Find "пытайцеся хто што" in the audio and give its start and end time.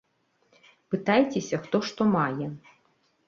0.93-2.01